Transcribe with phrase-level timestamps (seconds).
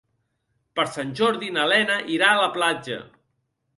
[0.79, 2.99] Per Sant Jordi na Lena irà a la platja.